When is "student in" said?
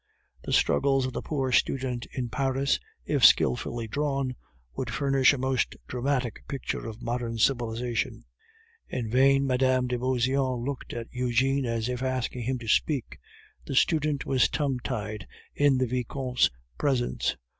1.51-2.27